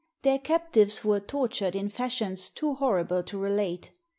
[0.23, 3.91] Their captives were tor tured in fashions too horrible to relate.